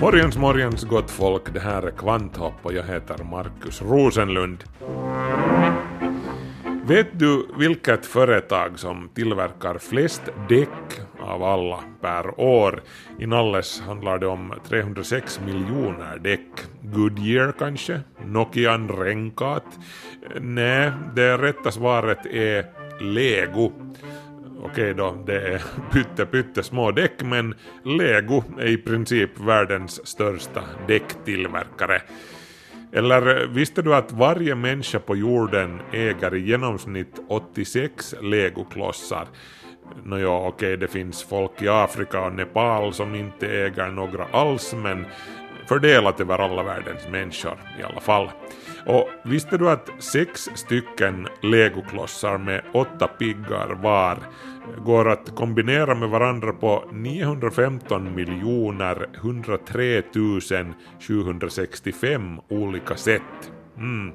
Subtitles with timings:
[0.00, 4.64] Morgens, morgens gott folk, det här är Kvanthopp och jag heter Markus Rosenlund.
[6.86, 12.82] Vet du vilket företag som tillverkar flest däck av alla per år?
[13.18, 16.48] I Nalles handlar det om 306 miljoner däck.
[16.82, 18.00] Goodyear kanske?
[18.24, 19.78] Nokian Renkat?
[20.40, 22.64] Nej, det rätta svaret är
[23.00, 23.72] Lego.
[24.64, 30.62] Okej då, det är pytte pytte små däck men Lego är i princip världens största
[30.88, 32.02] däcktillverkare.
[32.92, 39.28] Eller visste du att varje människa på jorden äger i genomsnitt 86 legoklossar?
[40.04, 45.06] Nåja, okej, det finns folk i Afrika och Nepal som inte äger några alls, men
[45.68, 48.30] fördelat över alla världens människor i alla fall.
[48.86, 54.18] Och visste du att sex stycken legoklossar med åtta piggar var
[54.84, 60.02] går att kombinera med varandra på 915 miljoner 103
[61.00, 63.52] 765 olika sätt.
[63.76, 64.12] Mm.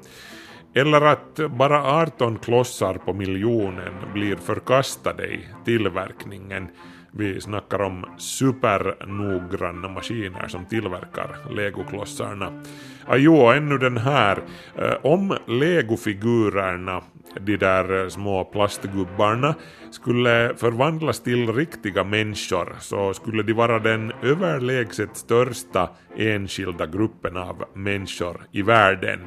[0.74, 6.68] Eller att bara 18 klossar på miljonen blir förkastade i tillverkningen.
[7.12, 12.62] Vi snackar om supernoggranna maskiner som tillverkar legoklossarna.
[13.06, 14.38] Ah, jo, ännu den här.
[14.76, 17.02] Eh, om legofigurerna,
[17.40, 19.54] de där eh, små plastgubbarna,
[19.90, 27.64] skulle förvandlas till riktiga människor så skulle de vara den överlägset största enskilda gruppen av
[27.74, 29.20] människor i världen.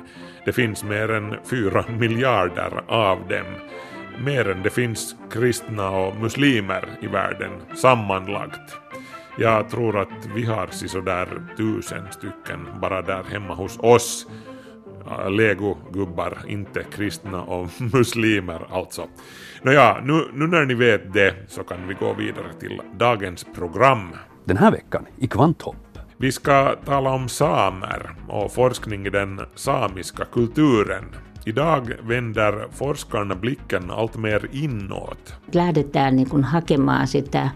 [0.45, 3.45] Det finns mer än fyra miljarder av dem
[4.19, 8.77] mer än det finns kristna och muslimer i världen sammanlagt.
[9.37, 14.27] Jag tror att vi har sådär tusen stycken bara där hemma hos oss.
[15.29, 19.07] Legogubbar, inte kristna och muslimer alltså.
[19.61, 24.09] Nåja, nu, nu när ni vet det så kan vi gå vidare till dagens program.
[24.45, 25.75] Den här veckan i Kvanthopp.
[26.17, 31.15] Vi ska tala om samer och forskning i den samiska kulturen.
[31.45, 35.35] Idag vänder forskarna blicken allt mer inåt.
[35.53, 37.49] lähdetään niin kuin hakemaan sitä,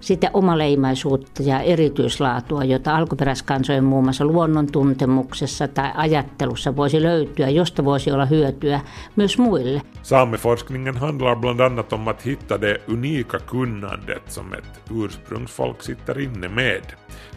[0.00, 7.84] sitä omaleimaisuutta ja erityislaatua, jota alkuperäiskansojen muun muassa luonnon tuntemuksessa tai ajattelussa voisi löytyä, josta
[7.84, 8.80] voisi olla hyötyä
[9.16, 9.82] myös muille.
[10.02, 16.48] Sameforskningen handlar bland annat om att hitta det unika kunnandet som ett ursprungsfolk sitter inne
[16.48, 16.82] med.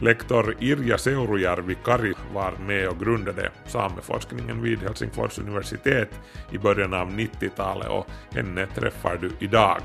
[0.01, 6.09] Lektor Irja Seurujärvi Kari var med och grundade sameforskningen vid Helsingfors universitet
[6.51, 9.81] i början av 90-talet och henne träffar du idag.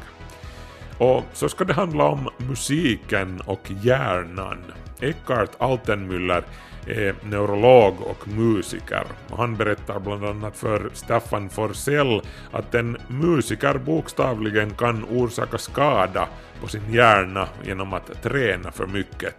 [0.99, 4.59] Och så ska det handla om musiken och hjärnan.
[5.01, 6.43] Eckhart Altenmüller
[6.87, 9.05] är neurolog och musiker.
[9.31, 12.21] Och han berättar bland annat för Staffan Forsell
[12.53, 16.29] att en musiker bokstavligen kan orsaka skada
[16.61, 19.37] på sin hjärna genom att träna för mycket.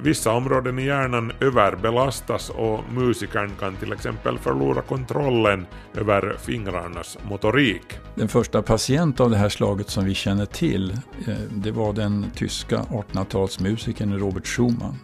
[0.00, 7.82] Vissa områden i hjärnan överbelastas och musikern kan till exempel förlora kontrollen över fingrarnas motorik.
[8.14, 10.90] Den första patient av det här slaget som vi känner till,
[11.26, 14.98] eh, det var den tyska 1800-talsmusikern Robert Schumann.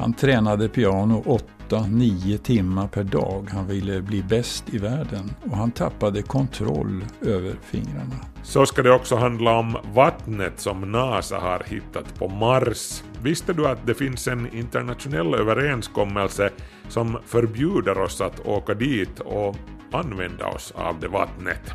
[0.00, 3.48] Han tränade piano 8-9 timmar per dag.
[3.52, 8.16] Han ville bli bäst i världen och han tappade kontroll över fingrarna.
[8.42, 13.02] Så ska det också handla om vattnet som NASA har hittat på Mars.
[13.22, 16.50] Visste du att det finns en internationell överenskommelse
[16.88, 19.56] som förbjuder oss att åka dit och
[19.92, 21.72] använda oss av det vattnet?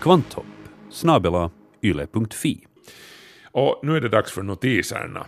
[0.00, 0.46] Kvanthopp,
[0.90, 1.50] snabela
[1.82, 2.66] yle.fi.
[3.52, 5.26] Och nu är det dags för notiserna.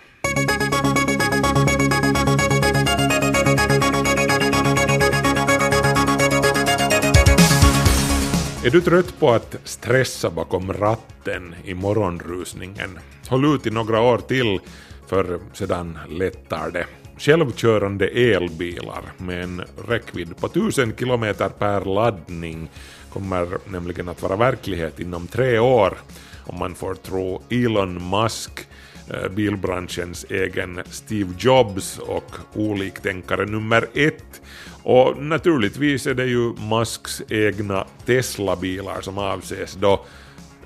[8.64, 12.98] Är du trött på att stressa bakom ratten i morgonrusningen?
[13.28, 14.60] Håll ut i några år till,
[15.06, 16.86] för sedan lättar det.
[17.18, 22.70] Självkörande elbilar med en räckvidd på 1000 km per laddning
[23.12, 25.98] kommer nämligen att vara verklighet inom tre år
[26.46, 28.66] om man får tro Elon Musk,
[29.10, 34.40] eh, bilbranschens egen Steve Jobs och oliktänkare nummer ett.
[34.82, 40.04] Och naturligtvis är det ju Musks egna Tesla-bilar som avses då.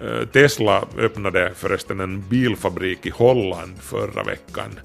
[0.01, 4.81] Eh, Tesla öppnade förresten en bilfabrik i Holland förra veckan.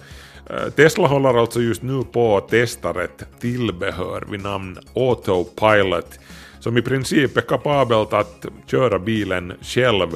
[0.50, 6.20] Eh, Tesla håller alltså just nu på att testa ett tillbehör vid namn Autopilot
[6.60, 10.08] som i princip är kapabelt att köra bilen själv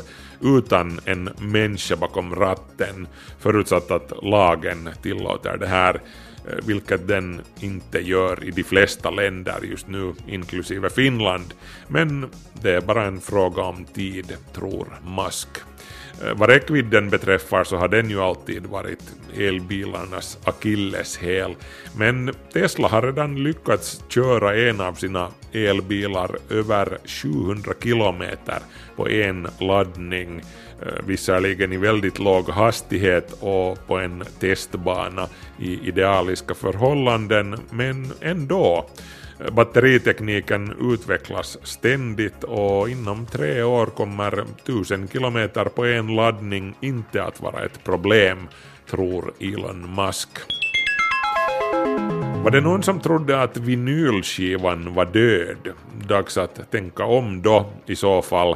[0.41, 3.07] utan en människa bakom ratten
[3.39, 6.01] förutsatt att lagen tillåter det här
[6.47, 11.53] Eh, vilket den inte gör i de flesta länder just nu, inklusive Finland.
[11.87, 12.29] Men
[12.61, 14.87] det är bara en fråga om tid, tror
[15.17, 15.47] Musk.
[16.23, 19.03] Eh, vad räckvidden beträffar så har den ju alltid varit
[19.37, 21.55] elbilarnas akilleshäl.
[21.97, 28.59] Men Tesla har redan lyckats köra en av sina elbilar över 700 kilometer
[28.95, 30.41] på en laddning.
[30.81, 35.27] Eh, visserligen i väldigt låg hastighet och på en testbana
[35.59, 38.85] i idealiska förhållanden, men ändå.
[39.51, 47.41] Batteritekniken utvecklas ständigt och inom tre år kommer 1000 kilometer på en laddning inte att
[47.41, 48.47] vara ett problem,
[48.89, 50.29] tror Elon Musk.
[52.43, 55.73] Var det någon som trodde att vinylskivan var död?
[56.07, 58.55] Dags att tänka om då i så fall.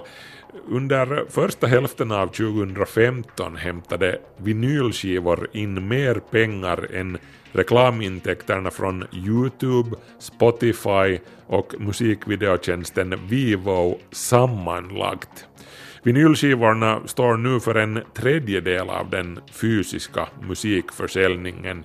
[0.69, 7.17] Under första hälften av 2015 hämtade vinylskivor in mer pengar än
[7.51, 15.45] reklamintäkterna från Youtube, Spotify och musikvideotjänsten Vivo sammanlagt.
[16.03, 21.83] Vinylskivorna står nu för en tredjedel av den fysiska musikförsäljningen.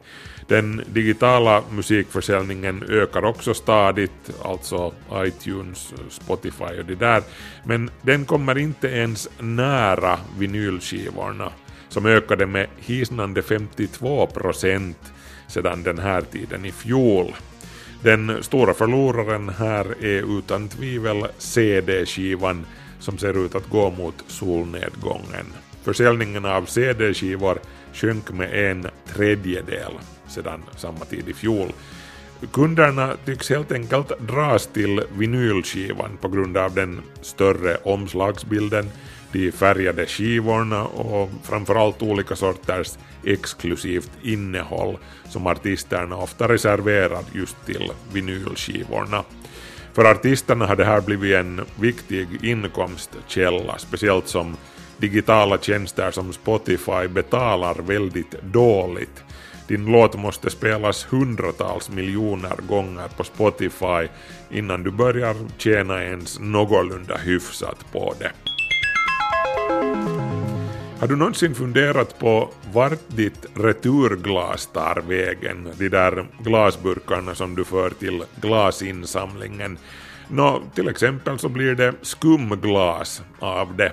[0.48, 7.22] Den digitala musikförsäljningen ökar också stadigt, alltså iTunes, Spotify och det där,
[7.64, 11.52] men den kommer inte ens nära vinylskivorna
[11.88, 15.12] som ökade med hisnande 52 procent
[15.48, 17.34] sedan den här tiden i fjol.
[18.02, 22.66] Den stora förloraren här är utan tvivel CD-skivan
[22.98, 25.46] som ser ut att gå mot solnedgången.
[25.82, 27.58] Försäljningen av CD-skivor
[27.92, 29.92] sjönk med en tredjedel
[30.32, 31.72] sedan samma tid i fjol.
[32.52, 38.90] Kunderna tycks helt enkelt dras till vinylskivan på grund av den större omslagsbilden,
[39.32, 44.98] de färgade skivorna och framförallt olika sorters exklusivt innehåll
[45.28, 49.24] som artisterna ofta reserverar just till vinylskivorna.
[49.92, 54.56] För artisterna har det här blivit en viktig inkomstkälla, speciellt som
[54.96, 59.24] digitala tjänster som Spotify betalar väldigt dåligt.
[59.68, 64.08] Din låt måste spelas hundratals miljoner gånger på Spotify
[64.50, 68.32] innan du börjar tjäna ens någorlunda hyfsat på det.
[71.02, 75.68] Har du någonsin funderat på vart ditt returglas tar vägen?
[75.78, 79.78] De där glasburkarna som du för till glasinsamlingen.
[80.28, 83.92] Nå, till exempel så blir det skumglas av det.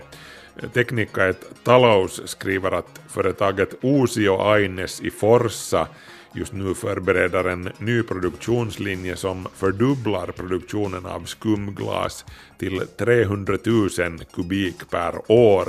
[0.74, 5.88] Teknika ett Talous skriver att företaget Osio Aines i Forsa
[6.34, 12.26] just nu förbereder en ny produktionslinje som fördubblar produktionen av skumglas
[12.58, 13.90] till 300 000
[14.34, 15.68] kubik per år.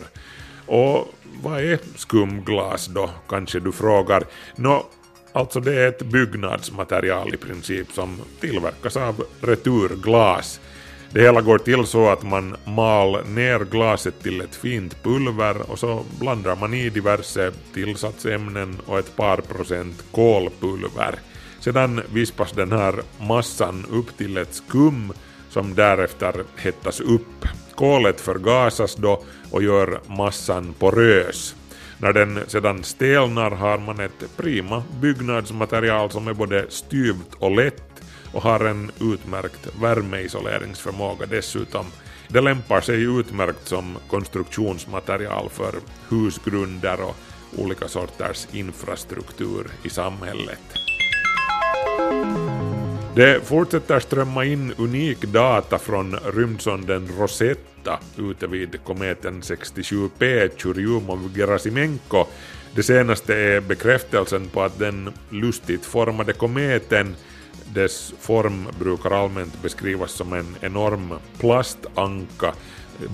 [0.67, 4.25] Och vad är skumglas då, kanske du frågar?
[4.57, 4.87] Nå,
[5.33, 10.61] alltså det är ett byggnadsmaterial i princip som tillverkas av returglas.
[11.13, 15.79] Det hela går till så att man mal ner glaset till ett fint pulver och
[15.79, 21.15] så blandar man i diverse tillsatsämnen och ett par procent kolpulver.
[21.61, 25.13] Sedan vispas den här massan upp till ett skum
[25.49, 27.47] som därefter hettas upp.
[27.75, 31.55] Kolet förgasas då och gör massan porös.
[31.99, 37.90] När den sedan stelnar har man ett prima byggnadsmaterial som är både styvt och lätt
[38.33, 41.87] och har en utmärkt värmeisoleringsförmåga dessutom.
[42.29, 45.75] Det lämpar sig utmärkt som konstruktionsmaterial för
[46.09, 47.17] husgrunder och
[47.57, 50.61] olika sorters infrastruktur i samhället.
[53.15, 62.27] Det fortsätter strömma in unik data från rymdsonden Rosetta ute vid kometen 67P Churyumov-Gerasimenko.
[62.75, 67.17] Det senaste är bekräftelsen på att den lustigt formade kometen
[67.75, 72.53] dess form brukar allmänt beskrivas som en enorm plastanka,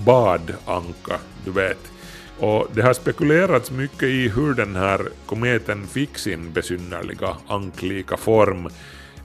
[0.05, 1.91] badanka, du vet.
[2.39, 8.69] Och det har spekulerats mycket i hur den här kometen fick sin besynnerliga anklika form.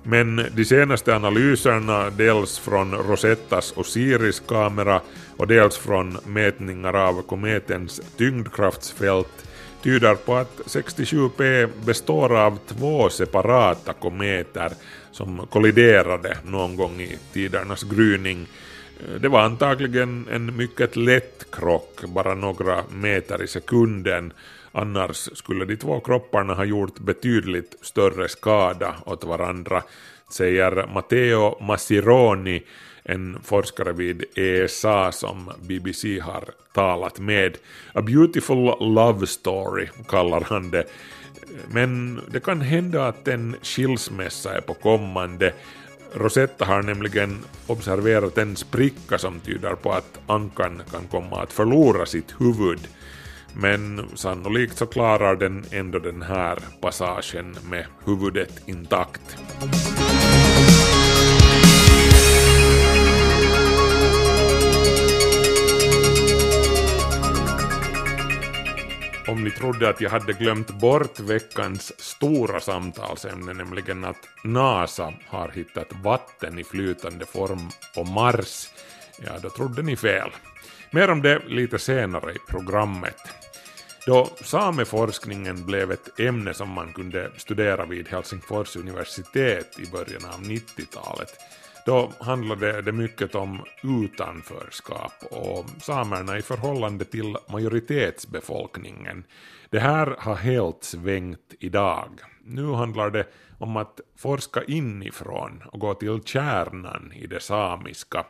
[0.03, 5.01] Men de senaste analyserna, dels från Rosettas Osiris-kamera
[5.37, 9.49] och dels från mätningar av kometens tyngdkraftsfält,
[9.83, 14.73] tyder på att 67P består av två separata kometer
[15.13, 18.47] som kolliderade någon gång i tidernas gryning.
[19.21, 24.33] Det var antagligen en mycket lätt krock, bara några meter i sekunden.
[24.73, 29.83] Annars skulle de två kropparna ha gjort betydligt större skada åt varandra,
[30.31, 32.63] säger Matteo Massironi,
[33.05, 37.57] en forskare vid ESA som BBC har talat med.
[37.95, 40.85] A beautiful love story kallar han det.
[41.69, 45.53] Men det kan hända att en skilsmässa är på kommande.
[46.15, 52.07] Rosetta har nämligen observerat en spricka som tyder på att ankan kan komma att förlora
[52.07, 52.89] sitt huvud.
[53.55, 59.37] Men sannolikt så klarar den ändå den här passagen med huvudet intakt.
[69.43, 75.49] Om ni trodde att jag hade glömt bort veckans stora samtalsämne, nämligen att NASA har
[75.49, 78.69] hittat vatten i flytande form på Mars,
[79.25, 80.31] ja då trodde ni fel.
[80.91, 83.17] Mer om det lite senare i programmet.
[84.07, 90.41] Då sameforskningen blev ett ämne som man kunde studera vid Helsingfors universitet i början av
[90.43, 91.31] 90-talet
[91.87, 99.25] då handlade det mycket om utanförskap och samerna i förhållande till majoritetsbefolkningen.
[99.71, 102.21] Det här har helt svängt idag.
[102.45, 103.27] Nu handlar det
[103.59, 108.27] om att forska inifrån och gå till kärnan i det samiska.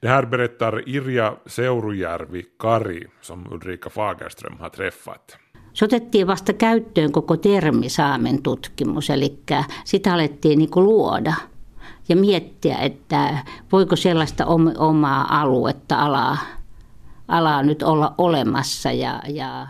[0.00, 5.36] Det här berättar Irja Seurujärvi Kari som Ulrika Fagerström har träffat.
[5.72, 9.38] Se otettiin vasta käyttöön koko termi saamen tutkimus, eli
[9.84, 11.34] sitä alettiin niin luoda
[12.10, 13.38] ja miettiä, että
[13.72, 14.46] voiko sellaista
[14.78, 16.38] omaa aluetta, alaa,
[17.28, 19.66] alaa nyt olla olemassa ja, ja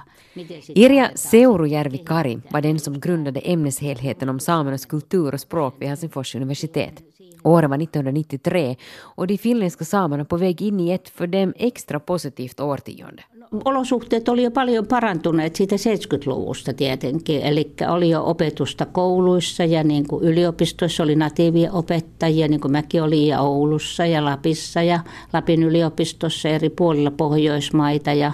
[0.74, 6.34] Irja Seurujärvi Kari var den som grundade ämneshelheten om samernas kultur och språk vid Helsingfors
[6.34, 7.02] universitet.
[7.44, 8.76] Året var 1993
[9.16, 13.22] och de finländska samerna på väg in i ett för dem extra positivt årtionde.
[13.64, 17.42] Olosuhteet oli jo paljon parantuneet siitä 70-luvusta tietenkin.
[17.42, 23.02] Eli oli jo opetusta kouluissa ja niin kuin yliopistoissa oli natiivien opettajia, niin kuin mäkin
[23.02, 25.00] olin ja Oulussa ja Lapissa ja
[25.32, 28.12] Lapin yliopistossa eri puolilla Pohjoismaita.
[28.12, 28.32] Ja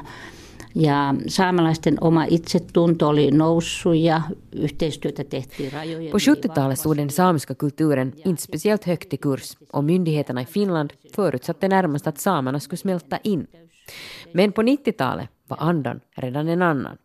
[0.79, 7.55] ja saamelaisten oma itsetunto oli noussut ja yhteistyötä tehtiin rajojen På 70-talet stod den samiska
[7.55, 12.79] kulturen inte speciellt högt i kurs och myndigheterna i Finland förutsatte närmast att samerna skulle
[12.79, 13.47] smälta in.
[14.33, 16.97] Men på 90-talet var andan redan en annan.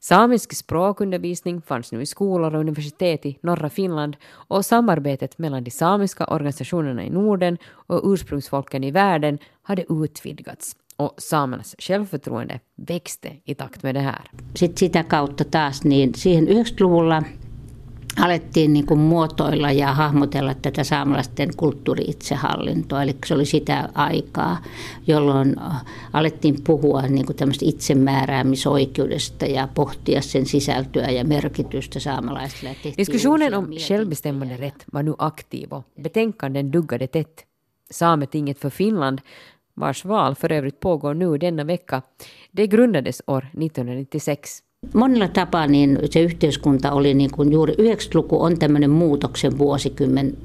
[0.00, 4.16] Samisk språkundervisning fanns nu i skolor och universitet i norra Finland
[4.48, 7.58] och samarbetet mellan de samiska organisationerna i Norden
[7.88, 14.30] och ursprungsfolken i världen hade utvidgats och samernas självförtroende växte i takt med det här.
[14.54, 17.24] Sitten sitä kautta taas, niin siihen 90-luvulla
[18.16, 23.02] alettiin niin kuin muotoilla ja hahmotella tätä saamelaisten kulttuuri-itsehallintoa.
[23.02, 24.62] Eli se oli sitä aikaa,
[25.06, 25.56] jolloin
[26.12, 32.76] alettiin puhua niin kuin tämmöistä itsemääräämisoikeudesta ja pohtia sen sisältöä ja merkitystä saamelaisille.
[32.98, 37.46] Diskussionen om självbestämmande rätt var nu aktiv och betänkanden duggade tätt.
[37.90, 39.18] Sametinget för Finland
[39.74, 42.02] vars val för övrigt pågår nu denna vecka,
[42.52, 44.62] det grundades år 1996.
[44.94, 50.36] Monella tapaa niin se yhteiskunta oli niin kuin juuri 90-luku on tämmöinen muutoksen vuosikymmen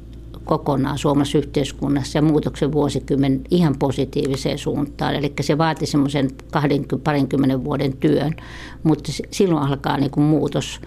[0.44, 5.16] kokonaan suomalaisessa yhteiskunnassa ja muutoksen vuosikymmen ihan positiiviseen suuntaan.
[5.16, 8.36] Eli se vaati semmoisen 20, parinkymmenen vuoden työn,
[8.84, 10.82] mutta silloin alkaa niin kuin muutos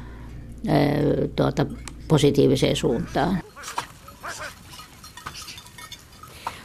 [1.37, 1.67] tuota,
[2.09, 3.39] positiiviseen suuntaan.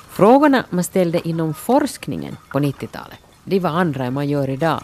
[0.09, 4.79] Frågorna man ställde inom forskningen på 90-talet, de var andra än man gör idag.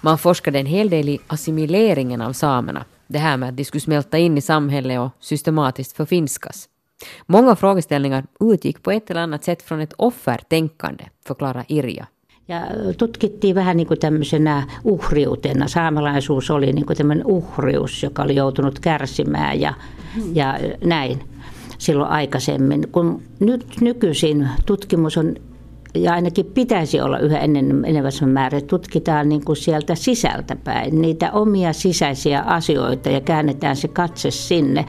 [0.00, 3.80] Man forskade en hel del i assimileringen av samerna, det här med att de skulle
[3.80, 6.68] smälta in i samhället och systematiskt förfinskas.
[7.26, 12.06] Många frågeställningar utgick på ett eller annat sätt från ett offertänkande, förklarar Irja.
[12.46, 12.60] Ja
[12.98, 15.68] tutkittiin vähän niin kuin tämmöisenä uhriutena.
[15.68, 19.74] Saamelaisuus oli niin kuin tämmöinen uhrius, joka oli joutunut kärsimään ja,
[20.32, 21.20] ja näin
[21.78, 22.88] silloin aikaisemmin.
[22.92, 25.34] Kun nyt nykyisin tutkimus on
[25.94, 31.72] ja ainakin pitäisi olla yhä ennen, enenevässä määrin, tutkitaan niin kuin sieltä sisältäpäin niitä omia
[31.72, 34.84] sisäisiä asioita ja käännetään se katse sinne.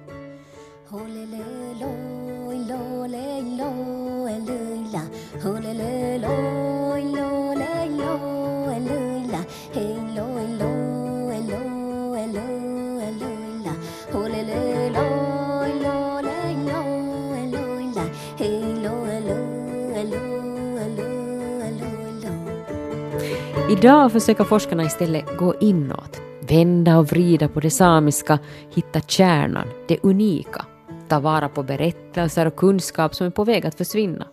[23.77, 28.39] Idag försöker forskarna istället gå inåt, vända och vrida på det samiska,
[28.75, 30.65] hitta kärnan, det unika,
[31.07, 34.27] ta vara på berättelser och kunskap som är på väg att försvinna.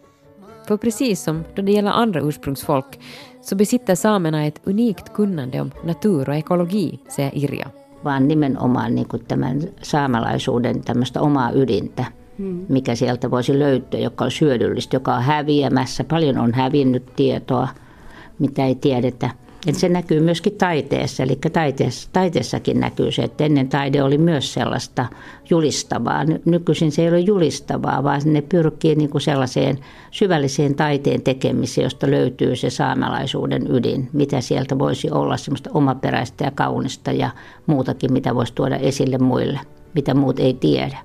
[0.69, 3.01] För precis som då det gäller andra ursprungsfolk
[3.43, 7.67] så besitter samerna ett unikt kunnande om natur och ekologi, säger Irja.
[8.05, 12.05] Vaan nimenomaan niin kuin tämän saamelaisuuden tämmöistä omaa ydintä,
[12.69, 16.05] mikä sieltä voisi löytyä, joka on hyödyllistä, joka on häviämässä.
[16.05, 17.69] Paljon on hävinnyt tietoa,
[18.39, 19.31] mitä ei tiedetä.
[19.67, 24.53] Et se näkyy myöskin taiteessa, eli taiteessa, taiteessakin näkyy se, että ennen taide oli myös
[24.53, 25.07] sellaista
[25.51, 26.25] julistavaa.
[26.25, 29.79] Ny- Nykyisin se ei ole julistavaa, vaan ne pyrkii niin kuin sellaiseen
[30.11, 34.09] syvälliseen taiteen tekemiseen, josta löytyy se saamelaisuuden ydin.
[34.13, 37.31] Mitä sieltä voisi olla semmoista omaperäistä ja kaunista ja
[37.67, 39.61] muutakin, mitä voisi tuoda esille muille,
[39.95, 40.99] mitä muut ei tiedä.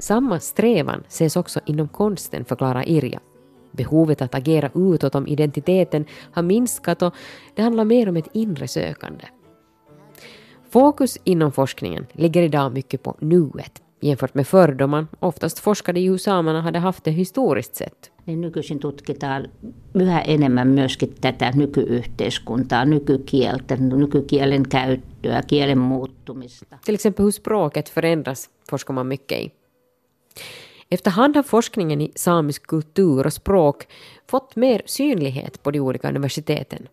[0.00, 3.20] Samma strävan ses också inom konsten, förklarar Irja.
[3.76, 7.14] Behovet att agera utåt om identiteten har minskat och
[7.54, 9.24] det handlar mer om ett inre sökande.
[10.70, 16.00] Fokus inom forskningen ligger idag mycket på nuet jämfört med förr då man oftast forskade
[16.00, 18.12] i hur samerna hade haft det historiskt sett.
[18.24, 19.48] Niin nykyisin tutkitaan
[19.94, 26.78] yhä enemmän myöskin tätä nykyyhteiskuntaa, nykykieltä, nykykielen käyttöä, kielen muuttumista.
[26.84, 29.52] Till exempel hur språket förändras forskar man mycket i.
[30.90, 33.86] Efterhand har forskningen i samisk kultur och språk
[34.30, 36.88] fått mer synlighet på de olika universiteten.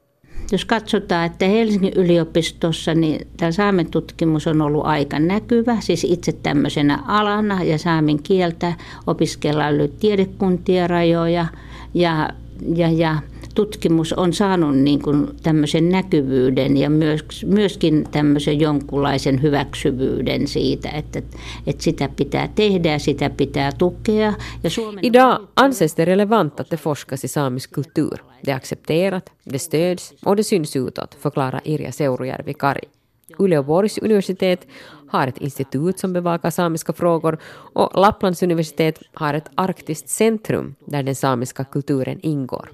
[0.51, 6.31] Jos katsotaan, että Helsingin yliopistossa niin tämä saamen tutkimus on ollut aika näkyvä, siis itse
[6.31, 8.73] tämmöisenä alana ja saamen kieltä
[9.07, 11.47] opiskellaan yli tiedekuntien rajoja
[11.93, 12.29] ja,
[12.75, 13.17] ja, ja
[13.53, 21.22] tutkimus on saanut niin kuin tämmöisen näkyvyyden ja myös, myöskin tämmöisen jonkunlaisen hyväksyvyyden siitä, että,
[21.67, 24.33] että sitä pitää tehdä ja sitä pitää tukea.
[24.63, 28.17] Ja Suomen Idag anses det relevant att det forskas i samisk kultur.
[28.45, 32.89] Det är accepterat, det stöds och det syns utåt, förklarar Irja Seurujärvi Kari.
[33.38, 34.67] Uleåborgs universitet
[35.07, 37.38] har ett institut som bevakar samiska frågor
[37.74, 42.69] och Lapplands universitet har ett arktiskt centrum där den samiska kulturen ingår.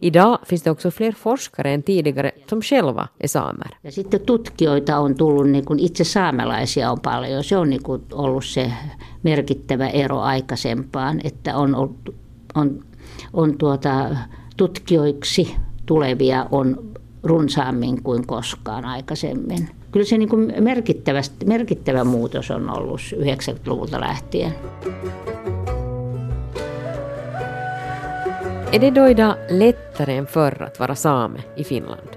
[0.00, 3.70] Idag finns det också fler forskare än tidigare som själva är samer.
[3.82, 7.44] Ja sitten tutkijoita on tullut, niin kuin itse saamelaisia on paljon.
[7.44, 8.72] Se on niin kuin ollut se
[9.22, 11.96] merkittävä ero aikaisempaan, että on,
[12.54, 12.84] on,
[13.32, 14.16] on tuota,
[14.56, 15.56] tutkijoiksi
[15.86, 19.68] tulevia on runsaammin kuin koskaan aikaisemmin.
[19.92, 20.52] Kyllä se niin kuin
[21.46, 24.54] merkittävä muutos on ollut 90-luvulta lähtien.
[28.72, 32.08] Är det då idag lättare än förr att vara same i Finland?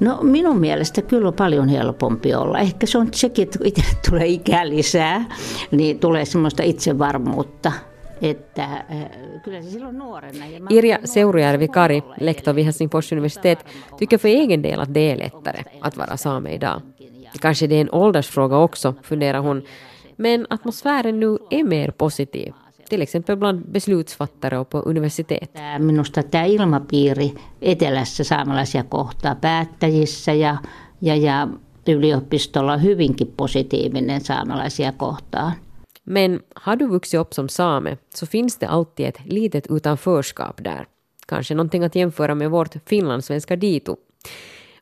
[0.00, 2.58] No minun mielestä kyllä on paljon helpompi olla.
[2.58, 5.24] Ehkä se on sekin, että kun itse tulee ikää lisää,
[5.70, 7.72] niin tulee semmoista itsevarmuutta.
[8.22, 9.10] Että äh,
[9.44, 10.46] kyllä se silloin nuorena.
[10.46, 13.66] Ja Irja Seurujärvi Kari, lektor vid Helsingfors universitet,
[13.98, 16.82] tycker för egen del att det är lättare att vara same idag.
[17.40, 19.62] Kanske det är en åldersfråga också, funderar hon.
[20.16, 22.52] Men atmosfären nu är mer positiv.
[22.88, 25.50] Till exempel bland beslutsfattare och på universitet.
[25.78, 30.56] Minusta tämä ilmapiiri etelässä saamelaisia kohtaa päättäjissä ja,
[31.00, 31.48] ja, ja
[31.88, 35.52] yliopistolla on hyvinkin positiivinen saamelaisia kohtaan.
[36.04, 40.86] Men har du vuxit upp som same så finns det alltid ett litet utanförskap där.
[41.28, 43.96] Kanske någonting att jämföra med vårt finlandssvenska dito.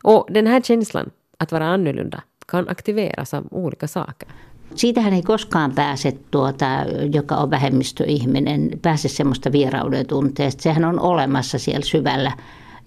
[0.03, 4.29] Och den här känslan, att vara annorlunda, kan aktiveras av olika saker.
[4.75, 6.65] Siitähän ei koskaan pääse, tuota,
[7.13, 10.63] joka on vähemmistöihminen, pääse semmoista vierauden tunteesta.
[10.63, 12.31] Sehän on olemassa siellä syvällä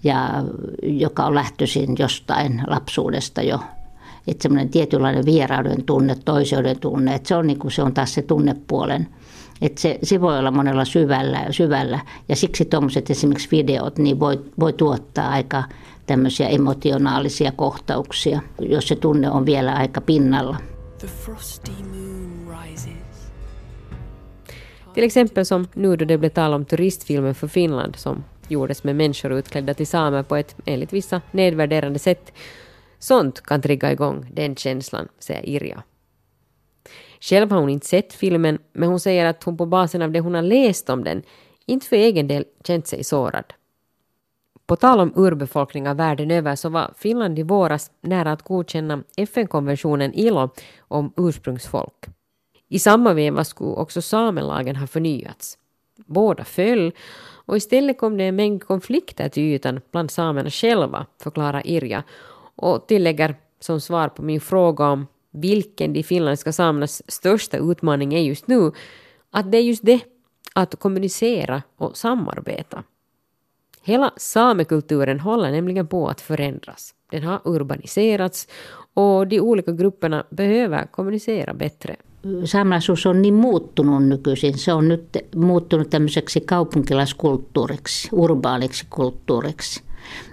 [0.03, 0.43] ja
[0.83, 3.59] joka on lähtöisin jostain lapsuudesta jo.
[4.27, 8.13] Että semmoinen tietynlainen vierauden tunne, toiseuden tunne, että se on, niin kuin, se on taas
[8.13, 9.07] se tunnepuolen.
[9.61, 14.41] Että se, se voi olla monella syvällä, syvällä ja siksi tuommoiset esimerkiksi videot niin voi,
[14.59, 15.63] voi tuottaa aika
[16.05, 20.57] tämmöisiä emotionaalisia kohtauksia, jos se tunne on vielä aika pinnalla.
[21.01, 23.31] The frosty moon rises.
[24.93, 28.95] Till exempel som nu då det blev tal om turistfilmen för Finland som gjordes med
[28.95, 32.33] människor utklädda till samer på ett enligt vissa nedvärderande sätt.
[32.99, 35.83] Sånt kan trigga igång den känslan, säger Irja.
[37.19, 40.19] Själv har hon inte sett filmen, men hon säger att hon på basen av det
[40.19, 41.23] hon har läst om den
[41.65, 43.53] inte för egen del känt sig sårad.
[44.71, 50.13] På tal om urbefolkningar världen över så var Finland i våras nära att godkänna FN-konventionen
[50.13, 52.05] ILO om ursprungsfolk.
[52.69, 55.57] I samma veva skulle också samelagen ha förnyats.
[56.05, 56.91] Båda föll
[57.45, 62.03] och istället kom det en mängd konflikter till ytan bland samerna själva, förklarar Irja
[62.55, 68.21] och tillägger som svar på min fråga om vilken de finländska samernas största utmaning är
[68.21, 68.71] just nu,
[69.31, 69.99] att det är just det,
[70.55, 72.83] att kommunicera och samarbeta.
[73.87, 76.95] Hela samekulturen håller nämligen på att förändras.
[77.11, 78.47] Den har urbaniserats
[78.93, 81.95] och de olika grupperna behöver kommunicera bättre.
[82.45, 84.57] saamelaisuus on niin muuttunut nykyisin.
[84.57, 89.83] Se on nyt muuttunut tämmöiseksi kaupunkilaiskulttuuriksi, urbaaniksi kulttuuriksi.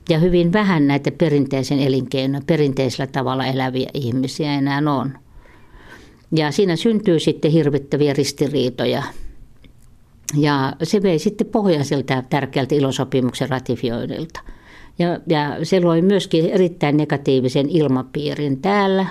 [0.08, 5.12] Ja hyvin vähän näitä perinteisen elinkeinoja, perinteisellä tavalla eläviä ihmisiä enää on.
[6.36, 9.02] Ja siinä syntyy sitten hirvittäviä ristiriitoja.
[10.36, 14.40] Ja se vei sitten pohjaiselta tärkeältä ilosopimuksen ratifioinnilta.
[14.98, 19.06] Ja, ja se loi myöskin erittäin negatiivisen ilmapiirin täällä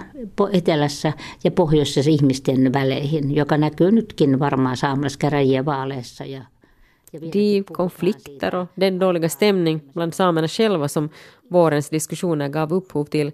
[0.51, 6.25] etelässä ja pohjoisessa ihmisten väleihin, joka näkyy nytkin varmaan saamelaiskäräjien vaaleissa.
[6.25, 6.41] Ja,
[7.13, 11.09] ja De konflikter och den dåliga stämning bland samerna själva som
[11.51, 13.31] vårens diskussioner gav upphov till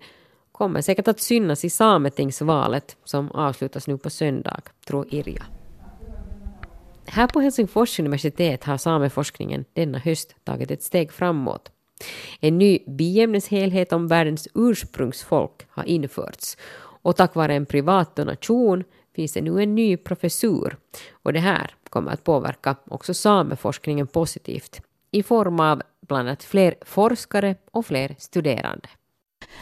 [0.51, 5.62] kommer säkert att synas i sametingsvalet som avslutas nu på söndag, tror Irja.
[7.07, 11.71] Här på Helsingfors universitet har sameforskningen denna höst tagit ett steg framåt.
[12.39, 16.57] En ny biämneshelhet om världens ursprungsfolk har införts
[17.03, 18.83] och tack vare en privat donation
[19.15, 20.77] finns det nu en ny professur
[21.11, 26.75] och det här kommer att påverka också sameforskningen positivt i form av bland annat fler
[26.81, 28.89] forskare och fler studerande.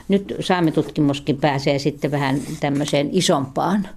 [0.08, 3.88] Nyt saametutkimuskin pääsee sitten vähän tämmöiseen isompaan,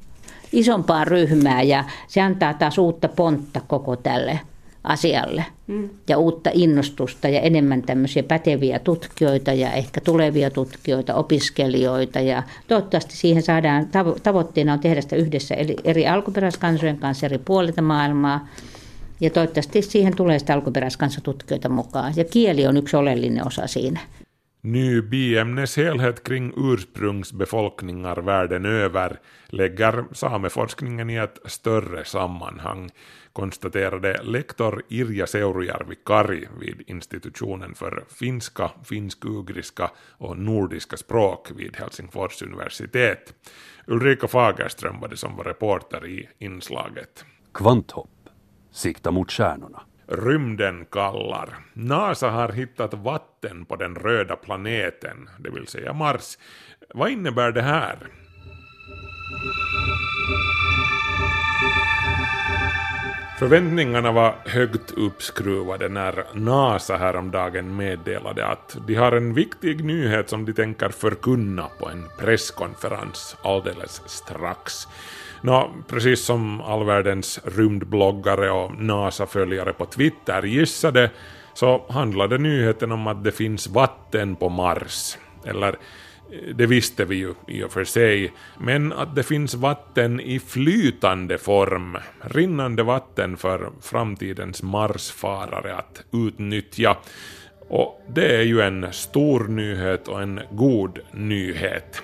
[0.55, 4.41] isompaan ryhmään ja se antaa taas uutta pontta koko tälle
[4.85, 5.89] asialle mm.
[6.09, 13.17] ja uutta innostusta ja enemmän tämmöisiä päteviä tutkijoita ja ehkä tulevia tutkijoita, opiskelijoita ja toivottavasti
[13.17, 13.89] siihen saadaan,
[14.23, 18.49] tavoitteena on tehdä sitä yhdessä eri, eri alkuperäiskansojen kanssa eri puolilta maailmaa
[19.21, 24.01] ja toivottavasti siihen tulee sitä alkuperäiskansatutkijoita mukaan ja kieli on yksi oleellinen osa siinä.
[24.67, 32.91] Ny biämneshelhet kring ursprungsbefolkningar världen över lägger sameforskningen i ett större sammanhang,
[33.33, 42.43] konstaterade lektor Irja Seurujärvi Kari vid institutionen för finska, finsk-ugriska och nordiska språk vid Helsingfors
[42.43, 43.35] universitet.
[43.87, 47.25] Ulrika Fagerström var det som var reporter i inslaget.
[47.55, 48.29] Kvanthopp.
[48.71, 49.83] Sikta mot stjärnorna.
[50.09, 51.49] Rymden kallar.
[51.73, 56.39] NASA har hittat vatten på den röda planeten, det vill säga Mars.
[56.95, 57.99] Vad innebär det här?
[63.39, 70.45] Förväntningarna var högt uppskruvade när NASA häromdagen meddelade att de har en viktig nyhet som
[70.45, 74.89] de tänker förkunna på en presskonferens alldeles strax.
[75.45, 81.11] Nå, precis som all världens rymdbloggare och NASA-följare på Twitter gissade
[81.55, 85.19] så handlade nyheten om att det finns vatten på Mars.
[85.45, 85.77] Eller
[86.55, 91.39] det visste vi ju i och för sig, men att det finns vatten i flytande
[91.39, 96.97] form, rinnande vatten för framtidens Marsfarare att utnyttja.
[97.69, 102.03] Och det är ju en stor nyhet och en god nyhet.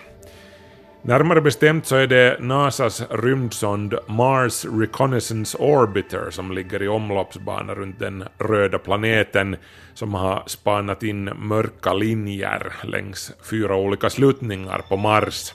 [1.03, 7.99] Närmare bestämt så är det NASAs rymdsond Mars Reconnaissance Orbiter som ligger i omloppsbana runt
[7.99, 9.57] den röda planeten
[9.95, 15.55] som har spanat in mörka linjer längs fyra olika sluttningar på Mars.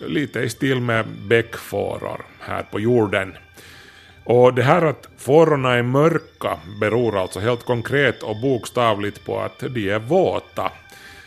[0.00, 3.34] Lite i stil med bäckfåror här på jorden.
[4.24, 9.58] Och det här att fårorna är mörka beror alltså helt konkret och bokstavligt på att
[9.58, 10.72] de är våta.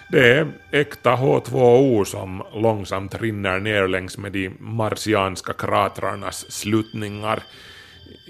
[0.10, 7.44] Det är äkta H2O som långsamt rinner ner längs med de marsianska kratrarnas sluttningar.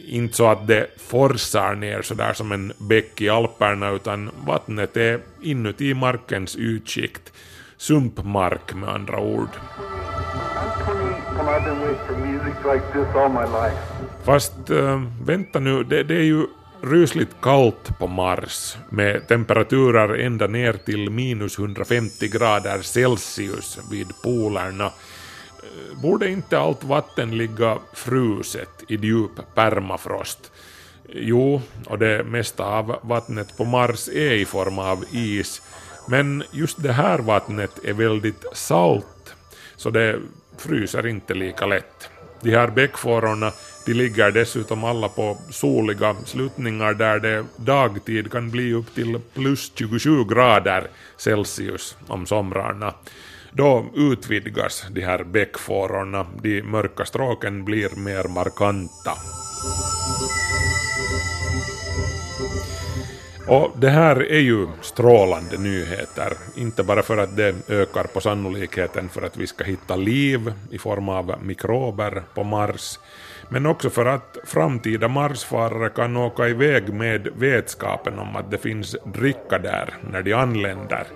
[0.07, 5.19] Inte så att det forsar ner sådär som en bäck i Alperna utan vattnet är
[5.41, 7.33] inuti markens ytskikt.
[7.77, 9.49] Sumpmark med andra ord.
[14.23, 16.47] Fast äh, vänta nu, det, det är ju
[16.81, 24.85] rysligt kallt på Mars med temperaturer ända ner till minus 150 grader Celsius vid polerna.
[24.85, 30.51] Eh, borde inte allt vatten ligga fruset i djup permafrost?
[31.09, 35.61] Jo, och det mesta av vattnet på Mars är i form av is,
[36.07, 39.35] men just det här vattnet är väldigt salt,
[39.75, 40.19] så det
[40.57, 42.09] fryser inte lika lätt.
[42.41, 43.51] De här bäckfårorna
[43.87, 49.71] de ligger dessutom alla på soliga sluttningar där det dagtid kan bli upp till plus
[49.75, 52.93] 27 grader Celsius om somrarna.
[53.51, 59.13] Då utvidgas de här bäckfårorna, de mörka stråken blir mer markanta.
[63.47, 69.09] Och det här är ju strålande nyheter, inte bara för att det ökar på sannolikheten
[69.09, 72.99] för att vi ska hitta liv i form av mikrober på Mars,
[73.49, 78.95] men också för att framtida Marsfarare kan åka iväg med vetskapen om att det finns
[79.05, 81.07] dricka där när de anländer.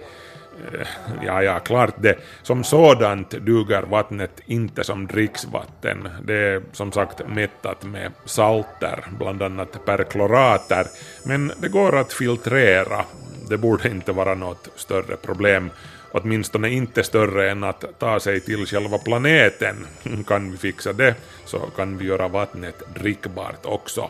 [0.73, 0.87] Eh,
[1.25, 2.15] ja, ja, klart det.
[2.41, 6.09] Som sådant duger vattnet inte som dricksvatten.
[6.23, 10.87] Det är som sagt mättat med salter, bland annat perklorater,
[11.25, 13.05] men det går att filtrera.
[13.49, 15.69] Det borde inte vara något större problem.
[16.11, 19.87] Åtminstone inte större än att ta sig till själva planeten.
[20.27, 24.09] Kan vi fixa det så kan vi göra vattnet drickbart också.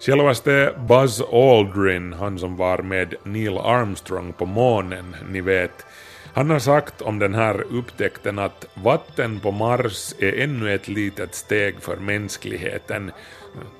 [0.00, 5.86] Självaste Buzz Aldrin, han som var med Neil Armstrong på månen, ni vet,
[6.34, 11.34] han har sagt om den här upptäckten att vatten på Mars är ännu ett litet
[11.34, 13.10] steg för mänskligheten.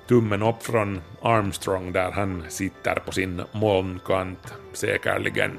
[0.08, 5.58] Tummen upp från Armstrong där han sitter på sin molnkant, säkerligen.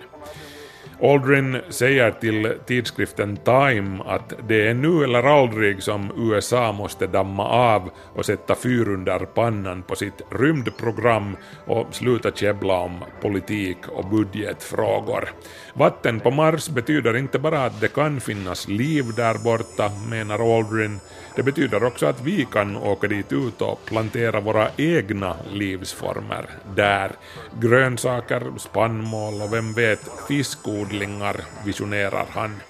[1.03, 7.47] Aldrin säger till tidskriften Time att det är nu eller aldrig som USA måste damma
[7.47, 14.09] av och sätta fyr under pannan på sitt rymdprogram och sluta käbbla om politik och
[14.09, 15.29] budgetfrågor.
[15.73, 20.99] Vatten på Mars betyder inte bara att det kan finnas liv där borta, menar Aldrin.
[21.35, 27.11] Det betyder också att vi kan åka dit ut och plantera våra egna livsformer där.
[27.59, 32.61] Grönsaker, spannmål och vem vet fiskodlingar visionerar han.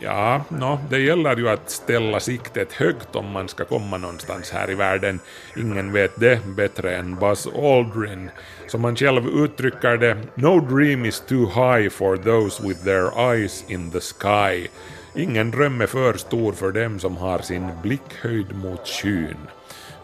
[0.00, 4.70] Ja, no, det gäller ju att ställa siktet högt om man ska komma någonstans här
[4.70, 5.20] i världen.
[5.56, 8.30] Ingen vet det bättre än Buzz Aldrin.
[8.66, 13.64] Som han själv uttrycker det, “No dream is too high for those with their eyes
[13.68, 14.68] in the sky”.
[15.16, 19.36] Ingen dröm är för stor för dem som har sin blick höjd mot skyn.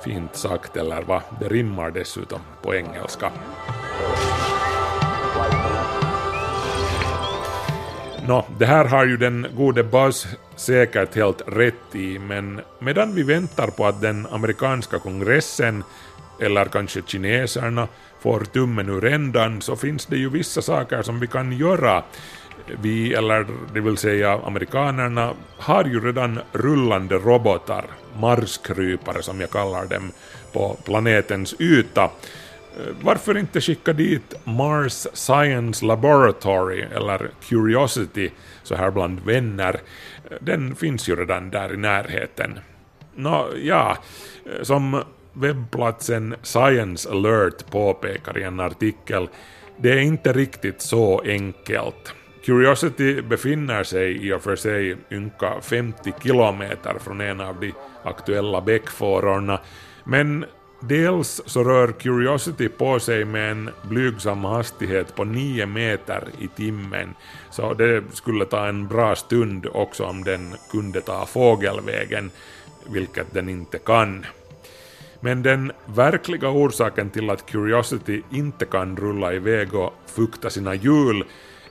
[0.04, 1.22] Fint sagt, eller vad?
[1.40, 3.32] Det rimmar dessutom på engelska.
[8.28, 13.22] Nå, det här har ju den gode Buzz säkert helt rätt i, men medan vi
[13.22, 15.84] väntar på att den amerikanska kongressen,
[16.40, 17.88] eller kanske kineserna,
[18.20, 22.04] får tummen ur ändan så finns det ju vissa saker som vi kan göra.
[22.82, 27.84] Vi, eller det vill säga amerikanerna, har ju redan rullande robotar,
[28.20, 30.12] marskrypare som jag kallar dem,
[30.52, 32.04] på planetens yta.
[32.04, 38.30] Eh, varför inte skicka dit Mars Science Laboratory eller Curiosity
[38.62, 39.80] så här bland vänner?
[40.30, 42.58] Eh, den finns ju redan där i närheten.
[43.14, 43.96] Nå, ja,
[44.46, 49.28] eh, som webbplatsen Science Alert påpekar i en artikel,
[49.76, 52.14] det är inte riktigt så enkelt.
[52.44, 57.72] Curiosity befinner sig i och för sig ynka 50 kilometer från en av de
[58.04, 59.60] aktuella bäckfårorna,
[60.04, 60.44] men
[60.82, 67.14] Dels så rör Curiosity på sig med en blygsam hastighet på 9 meter i timmen,
[67.50, 72.30] så det skulle ta en bra stund också om den kunde ta fågelvägen,
[72.86, 74.26] vilket den inte kan.
[75.20, 81.24] Men den verkliga orsaken till att Curiosity inte kan rulla iväg och fukta sina hjul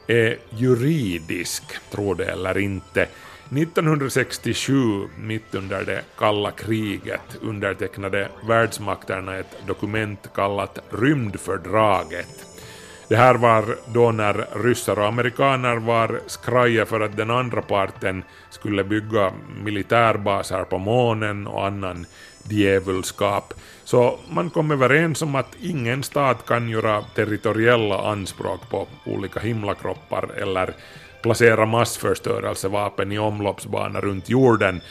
[0.09, 3.07] är juridisk, tro det eller inte.
[3.51, 12.45] 1967, mitt under det kalla kriget, undertecknade världsmakterna ett dokument kallat Rymdfördraget.
[13.07, 18.23] Det här var då när ryssar och amerikaner var skraja för att den andra parten
[18.49, 22.05] skulle bygga militärbaser på månen och annan
[22.49, 23.53] djävulskap.
[23.89, 30.29] Så man kom överens om att ingen stat kan göra territoriella anspråk på olika himlakroppar
[30.37, 30.73] eller
[31.21, 34.81] placera massförstörelsevapen i omloppsbana runt jorden,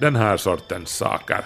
[0.00, 1.44] den här sortens saker.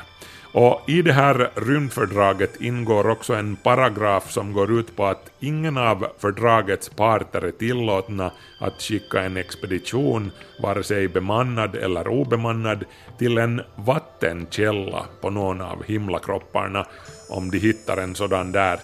[0.54, 5.78] Och i det här rymdfördraget ingår också en paragraf som går ut på att ingen
[5.78, 10.30] av fördragets parter är tillåtna att skicka en expedition,
[10.62, 12.84] vare sig bemannad eller obemannad,
[13.18, 16.86] till en vattenkälla på någon av himlakropparna,
[17.28, 18.80] om de hittar en sådan där,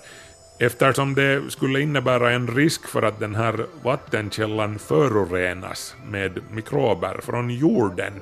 [0.58, 7.50] eftersom det skulle innebära en risk för att den här vattenkällan förorenas med mikrober från
[7.50, 8.12] jorden.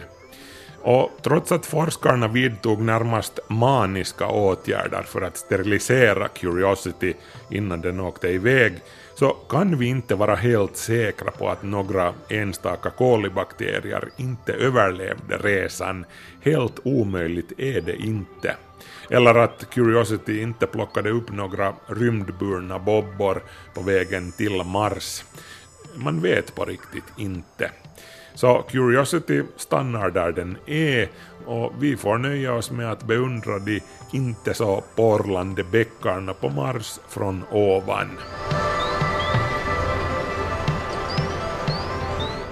[0.87, 7.15] Och trots att forskarna vidtog närmast maniska åtgärder för att sterilisera Curiosity
[7.51, 8.73] innan den åkte iväg,
[9.15, 16.05] så kan vi inte vara helt säkra på att några enstaka kolibakterier inte överlevde resan.
[16.41, 18.57] Helt omöjligt är det inte.
[19.11, 23.43] Eller att Curiosity inte plockade upp några rymdburna bobbor
[23.75, 25.25] på vägen till Mars.
[25.95, 27.71] Man vet på riktigt inte.
[28.37, 31.09] Så Curiosity stannar där den är
[31.47, 33.81] och vi får nöja oss med att beundra de
[34.13, 38.11] inte så porlande bäckarna på Mars från ovan.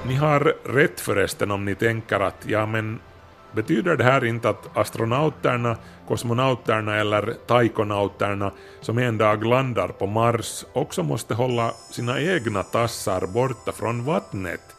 [0.06, 3.00] Ni har rätt förresten om ni tänker att ja men
[3.52, 5.76] betyder det här inte att astronauterna,
[6.08, 13.26] kosmonauterna eller taikonauterna som en dag landar på Mars också måste hålla sina egna tassar
[13.26, 14.73] borta från vattnet?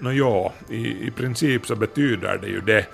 [0.00, 2.86] Nå ja, i, i princip så betyder det ju det.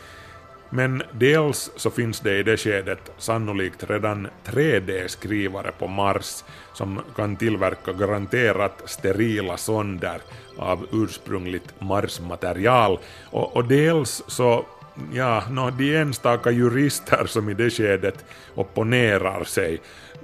[0.70, 7.36] Men dels så finns det i det skedet sannolikt redan 3D-skrivare på Mars som kan
[7.36, 10.20] tillverka garanterat sterila sonder
[10.56, 12.98] av ursprungligt Marsmaterial
[13.30, 14.66] och, och dels så
[15.12, 19.80] ja, no, de enstaka jurister som i det skedet opponerar sig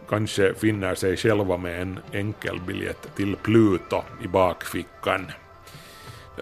[0.08, 5.26] kanske finner sig själva med en enkelbiljett till Pluto i bakfickan.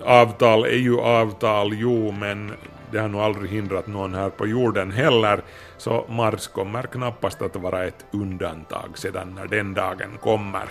[0.04, 2.52] Avtal e är ju avtal, jo, men
[2.90, 5.42] det har nog aldrig hindrat någon här på jorden heller,
[5.78, 10.68] så Mars kommer knappast att vara ett undantag sedan när den dagen kommer.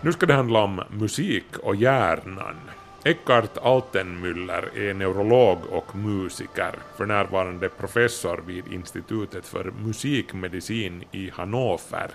[0.00, 2.56] Nu ska det handla om musik och hjärnan.
[3.04, 12.10] Eckhart Altenmüller är neurolog och musiker, för närvarande professor vid Institutet för musikmedicin i Hannover.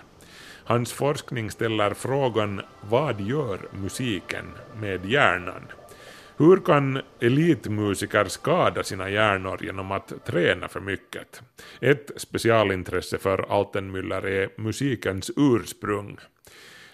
[0.67, 4.45] Hans forskning ställer frågan vad gör musiken
[4.82, 5.62] med hjärnan?
[6.38, 11.41] Hur kan elitmusiker skada sina hjärnor genom att träna för mycket?
[11.80, 16.17] Ett specialintresse för Altenmüller är musikens ursprung.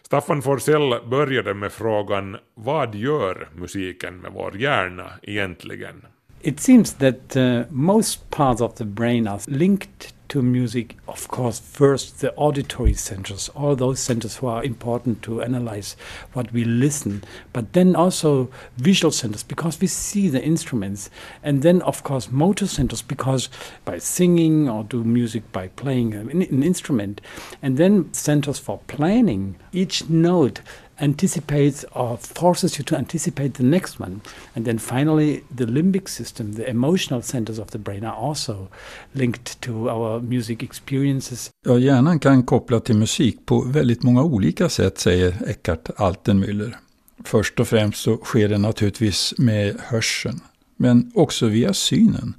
[0.02, 6.06] Staffan Forsell började med frågan vad gör musiken med vår hjärna egentligen?
[6.42, 11.60] It seems that uh, most parts of the brain are linked to music, of course,
[11.60, 15.98] first the auditory centers, all those centers who are important to analyze
[16.32, 21.10] what we listen, but then also visual centers because we see the instruments,
[21.44, 23.50] and then, of course, motor centers because
[23.84, 27.20] by singing or do music by playing an, an instrument,
[27.62, 29.58] and then centers for planning.
[29.74, 30.62] Each note
[31.02, 34.22] anticipates or forces you to anticipate the next one.
[34.54, 38.68] And then finally, the limbic system, the emotional centers of the brain, are also
[39.12, 41.50] linked to our music experiences.
[41.66, 46.76] Ja, hjärnan kan koppla till musik på väldigt många olika sätt, säger Eckhart Altenmüller.
[47.24, 50.40] Först och främst så sker det naturligtvis med hörseln,
[50.78, 52.34] men också via synen.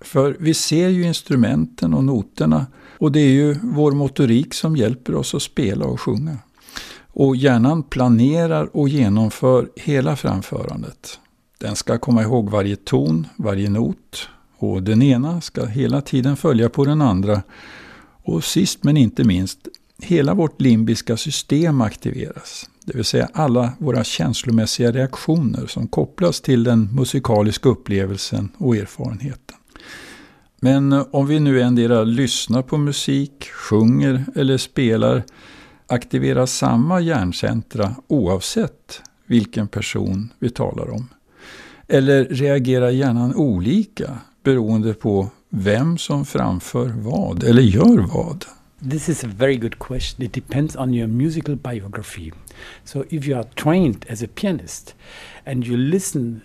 [0.00, 2.66] För vi ser ju instrumenten och noterna
[2.98, 6.38] och det är ju vår motorik som hjälper oss att spela och sjunga.
[7.20, 11.18] Och hjärnan planerar och genomför hela framförandet.
[11.58, 14.28] Den ska komma ihåg varje ton, varje not
[14.58, 17.42] och den ena ska hela tiden följa på den andra.
[18.22, 19.58] Och sist men inte minst,
[20.02, 22.70] hela vårt limbiska system aktiveras.
[22.84, 29.56] Det vill säga alla våra känslomässiga reaktioner som kopplas till den musikaliska upplevelsen och erfarenheten.
[30.60, 35.22] Men om vi nu endera lyssnar på musik, sjunger eller spelar
[35.90, 41.08] aktiveras samma hjärncentra oavsett vilken person vi talar om?
[41.88, 48.44] Eller reagerar hjärnan olika beroende på vem som framför vad eller gör vad?
[48.90, 50.26] This is a very good question.
[50.26, 52.32] It depends on your musical biography.
[52.84, 54.94] So, if you are trained as a pianist
[55.44, 56.40] and you listen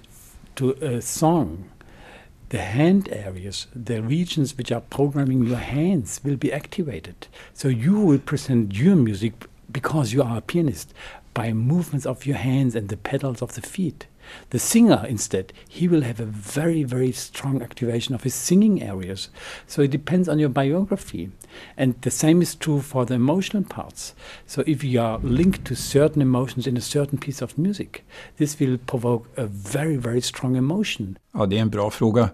[0.56, 1.64] to a song
[2.50, 7.28] the hand areas, the regions which are programming your hands will be activated.
[7.54, 9.34] So you will present your music
[9.72, 10.94] because you are a pianist
[11.34, 14.08] by movements of your hands and the pedals of the feet.
[14.50, 19.30] The singer, instead, he will have a very, very strong activation of his singing areas.
[19.68, 21.30] So it depends on your biography.
[21.78, 24.16] And the same is true for the emotional parts.
[24.48, 28.04] So if you are linked to certain emotions in a certain piece of music,
[28.38, 31.18] this will provoke a very, very strong emotion.
[31.34, 32.30] Ja, det är en bra fråga.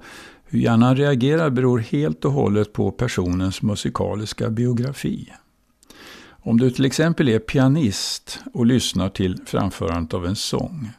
[0.45, 5.32] Hur hjärnan reagerar beror helt och hållet på personens musikaliska biografi.
[6.43, 10.91] Om du till exempel är pianist och lyssnar till framförandet av en sång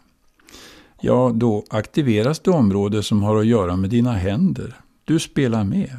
[1.03, 4.81] ja då aktiveras det område som har att göra med dina händer.
[5.05, 5.99] Du spelar med.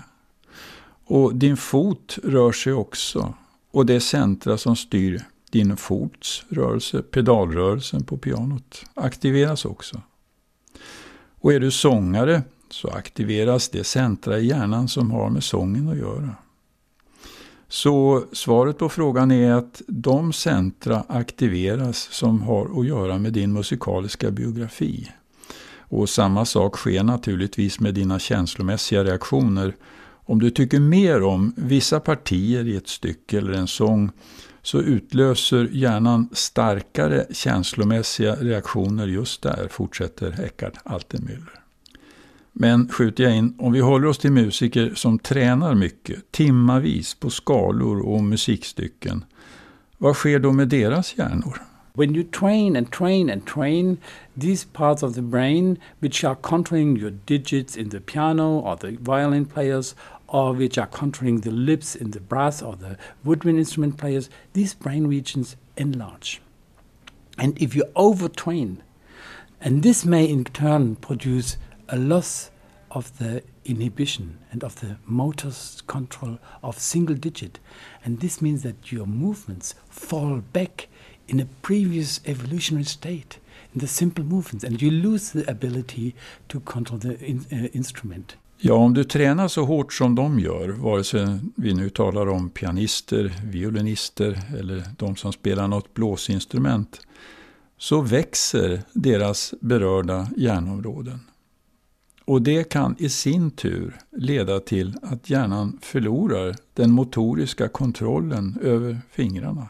[1.05, 3.33] Och din fot rör sig också.
[3.71, 10.01] Och det centra som styr din fots rörelse, pedalrörelsen på pianot, aktiveras också.
[11.39, 15.97] Och är du sångare så aktiveras det centra i hjärnan som har med sången att
[15.97, 16.35] göra.
[17.73, 23.53] Så svaret på frågan är att de centra aktiveras som har att göra med din
[23.53, 25.11] musikaliska biografi.
[25.77, 29.75] Och samma sak sker naturligtvis med dina känslomässiga reaktioner.
[30.25, 34.11] Om du tycker mer om vissa partier i ett stycke eller en sång
[34.61, 41.62] så utlöser hjärnan starkare känslomässiga reaktioner just där, fortsätter Eckart Altenmüller.
[42.53, 47.29] Men skjuter jag in, om vi håller oss till musiker som tränar mycket, timmavis på
[47.29, 49.25] skalor och musikstycken,
[49.97, 51.61] vad sker då med deras hjärnor?
[51.95, 53.97] When you train and train and train,
[54.41, 58.97] these parts of the brain which are controlling your digits in the piano or the
[58.99, 59.95] violin players,
[60.27, 64.73] or which are controlling the lips in the brass or the woodwind instrument players, these
[64.73, 66.41] brain regions enlarge.
[67.37, 68.77] And if you overtrain,
[69.61, 71.57] and this may in turn produce
[71.87, 72.51] a loss
[72.89, 75.51] of the inhibition and of the motor
[75.87, 77.59] control of single digit.
[78.03, 80.87] And this means that your movements fall back
[81.27, 83.39] in a previous evolutionary state,
[83.73, 86.15] in the simple movements, and you lose the ability
[86.47, 88.37] to control the in, uh, instrument.
[88.65, 92.49] Ja, om du tränar så hårt som de gör, vare sig vi nu talar om
[92.49, 97.01] pianister, violinister eller de som spelar något blåsinstrument,
[97.77, 101.19] så växer deras berörda hjärnområden.
[102.25, 109.01] Och det kan i sin tur leda till att hjärnan förlorar den motoriska kontrollen över
[109.11, 109.67] fingrarna.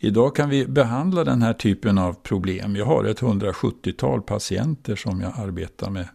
[0.00, 2.76] Idag kan vi behandla den här typen av problem.
[2.76, 6.08] Jag har ett 170-tal patienter som jag arbetar med.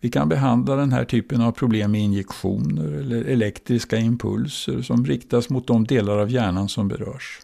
[0.00, 5.50] Vi kan behandla den här typen av problem med injektioner eller elektriska impulser som riktas
[5.50, 7.40] mot de delar av hjärnan som berörs.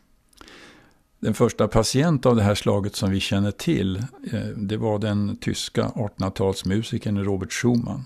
[1.20, 3.96] Den första patient av det här slaget som vi känner till,
[4.32, 8.04] eh, det var den tyska 1800-talsmusikern Robert Schumann.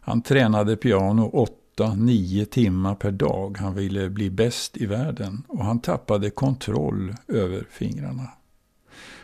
[0.00, 3.58] Han tränade piano 8-9 timmar per dag.
[3.58, 8.30] Han ville bli bäst i världen och han tappade kontroll över fingrarna.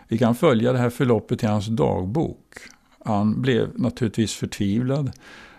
[0.09, 2.59] Vi kan följa det här förloppet i hans dagbok.
[3.05, 5.13] Han blev naturligtvis förtvivlad.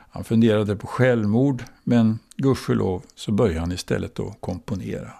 [0.09, 5.11] Han funderade på självmord men gudskelov så började han istället att komponera.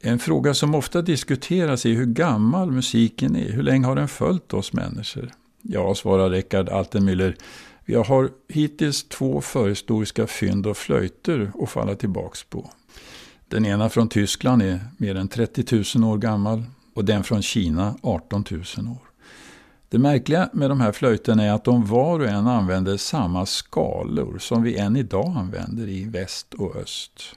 [0.00, 3.52] En fråga som ofta diskuteras är hur gammal musiken är.
[3.52, 5.30] Hur länge har den följt oss människor?
[5.62, 7.36] Ja, svarar Rickard Altenmüller.
[7.84, 12.70] Vi har hittills två förhistoriska fynd och flöjter att falla tillbaks på.
[13.48, 16.62] Den ena från Tyskland är mer än 30 000 år gammal
[16.94, 19.08] och den från Kina 18 000 år.
[19.88, 24.38] Det märkliga med de här flöjterna är att de var och en använder samma skalor
[24.38, 27.36] som vi än idag använder i väst och öst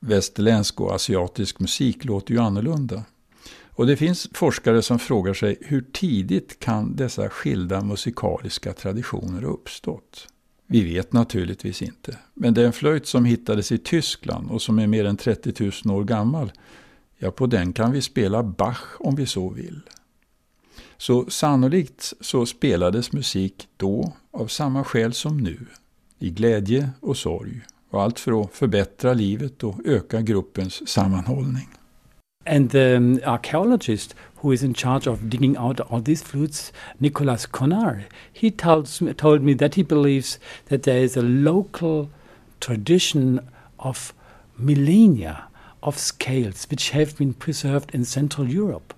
[0.00, 3.04] västerländsk och asiatisk musik låter ju annorlunda.
[3.80, 9.48] Och det finns forskare som frågar sig hur tidigt kan dessa skilda musikaliska traditioner ha
[9.48, 10.28] uppstått?
[10.66, 15.04] Vi vet naturligtvis inte, men den flöjt som hittades i Tyskland och som är mer
[15.04, 16.52] än 30 000 år gammal,
[17.18, 19.80] ja på den kan vi spela Bach om vi så vill.
[20.96, 25.66] Så sannolikt så spelades musik då av samma skäl som nu,
[26.18, 31.68] i glädje och sorg och allt för att förbättra livet och öka gruppens sammanhållning.
[32.46, 37.46] And the um, archaeologist who is in charge of digging out all these flutes, Nicolas
[37.46, 40.38] Conard, he tells told me that he believes
[40.68, 42.08] that there is a local
[42.58, 43.40] tradition
[43.76, 44.14] of
[44.56, 45.44] millennia
[45.82, 48.94] of scales which have been preserved in Central Europe.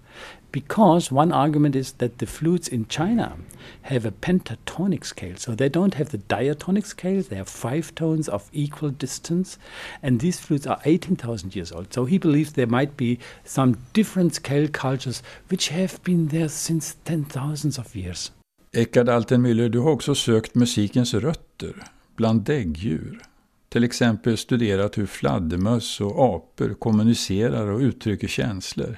[0.53, 3.37] Because one argument is that the flutes in China
[3.83, 5.37] have a pentatonic scale.
[5.37, 9.59] So they don't have the diatonic scale, they have five tones of equal distance,
[10.03, 11.93] and these flutes are 18,000 years old.
[11.93, 16.97] So he believes there might be some different scale cultures which have been there since
[17.05, 18.33] 10,000 of years.
[18.75, 21.75] Eckhard Altenmüller, du har också sökt musikens rötter
[22.17, 23.23] bland däggdjur.
[23.69, 28.97] Till exempel studerat hur fladdermöss och apor kommunicerar och uttrycker känslor.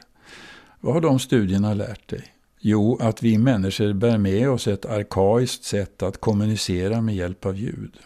[0.84, 2.24] Vad har de studierna lärt dig?
[2.60, 7.56] Jo, att vi människor bär med oss ett arkaiskt sätt att kommunicera med hjälp av
[7.56, 7.96] ljud.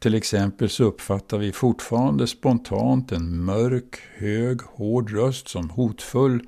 [0.00, 6.42] Till exempel så uppfattar vi fortfarande spontant en mörk, hög, hård röst som hotfull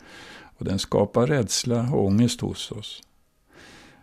[0.59, 3.03] och den skapar rädsla och ångest hos oss.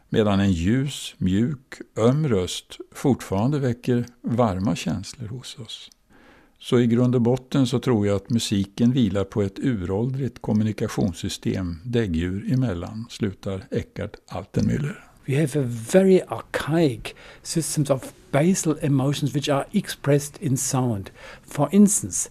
[0.10, 5.90] Medan en ljus, mjuk, öm röst fortfarande väcker varma känslor hos oss.
[6.60, 11.80] Så i grund och botten så tror jag att musiken vilar på ett uråldrigt kommunikationssystem
[11.84, 15.04] däggdjur emellan, slutar Eckart Altenmüller.
[15.28, 21.10] We have a very archaic systems of basal emotions which are expressed in sound.
[21.48, 22.30] For instance,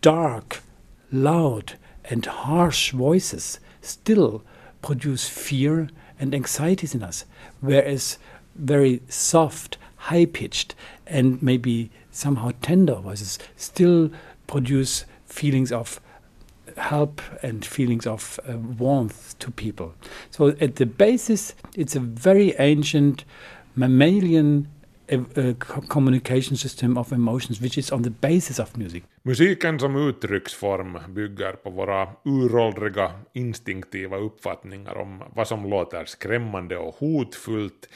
[0.00, 0.62] dark,
[1.10, 1.72] loud
[2.10, 4.40] and harsh voices still
[4.80, 7.26] produce fear and anxieties in us,
[7.60, 8.18] whereas
[8.54, 10.74] very soft, high pitched,
[11.06, 14.10] and maybe somehow tender voices still
[14.46, 16.00] produce feelings of
[16.76, 19.92] help and feelings of uh, warmth to people.
[20.30, 23.24] So, at the basis, it's a very ancient
[23.74, 24.68] mammalian
[25.12, 25.54] uh, uh
[25.88, 29.04] communication system of emotions which is on the basis of music.
[29.22, 36.94] Musiken som uttrycksform bygger på våra uråldriga instinktiva uppfattningar om vad som låter skrämmande och
[36.94, 37.88] hotfullt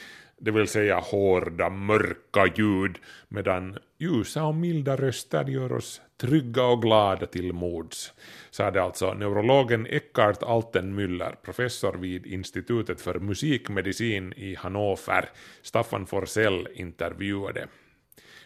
[0.43, 6.81] det vill säga hårda, mörka ljud, medan ljusa och milda röster gör oss trygga och
[6.81, 8.13] glada till mods,
[8.51, 15.29] sade alltså neurologen Eckhart Altenmüller, professor vid Institutet för musikmedicin i Hannover.
[15.61, 17.67] Staffan Forsell intervjuade.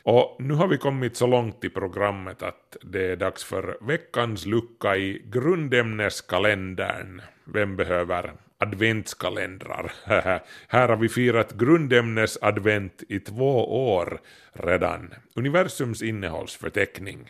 [0.03, 4.45] Och nu har vi kommit så långt i programmet att det är dags för veckans
[4.45, 7.21] lucka i grundämneskalendern.
[7.45, 9.91] Vem behöver adventskalendrar?
[10.67, 14.19] Här har vi firat grundämnesadvent i två år
[14.53, 15.13] redan.
[15.35, 17.29] Universums innehållsförteckning.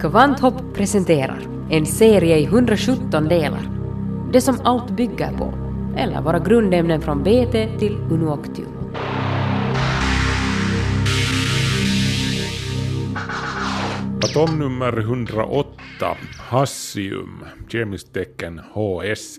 [0.00, 1.38] Kvanthopp presenterar
[1.70, 3.70] en serie i 117 delar.
[4.32, 5.54] Det som allt bygger på,
[5.98, 8.76] eller våra grundämnen från BT till Unuoctium.
[14.24, 19.38] Atomnummer 108, hassium, kemiskt tecken HS.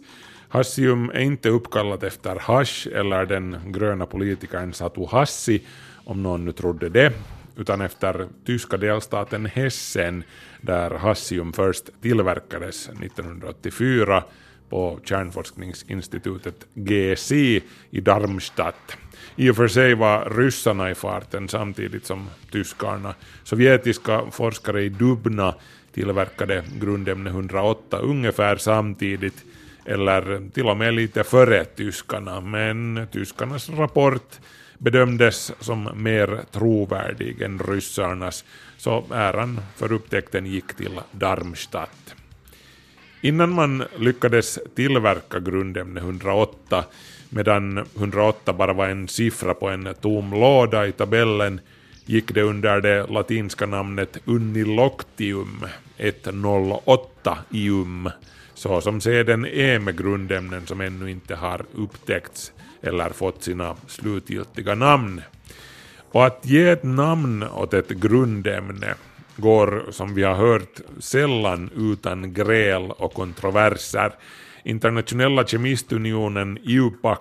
[0.49, 5.61] Hassium är inte uppkallat efter hash eller den gröna politikern Satu Hassi,
[6.05, 7.13] om någon nu trodde det,
[7.57, 10.23] utan efter tyska delstaten Hessen
[10.61, 14.23] där hassium först tillverkades 1984
[14.69, 18.97] på kärnforskningsinstitutet GSI i Darmstadt.
[19.35, 23.15] I och för sig var ryssarna i farten samtidigt som tyskarna.
[23.43, 25.55] Sovjetiska forskare i Dubna
[25.93, 29.45] tillverkade grundämne 108 ungefär samtidigt,
[29.87, 34.39] eller till och med lite före tyskarna, men tyskarnas rapport
[34.77, 38.45] bedömdes som mer trovärdig än ryssarnas,
[38.77, 42.15] så äran för upptäckten gick till Darmstadt.
[43.21, 46.85] Innan man lyckades tillverka grundämne 108,
[47.29, 51.59] medan 108 bara var en siffra på en tom låda i tabellen,
[52.05, 55.65] gick det under det latinska namnet Uniloctium
[55.97, 58.11] 108-ium,
[58.57, 62.51] som seden är med grundämnen som ännu inte har upptäckts
[62.81, 65.21] eller fått sina slutgiltiga namn.
[66.11, 68.95] Och att ge ett namn åt ett grundämne
[69.35, 74.11] går, som vi har hört, sällan utan gräl och kontroverser.
[74.63, 77.19] Internationella kemistunionen IUPAC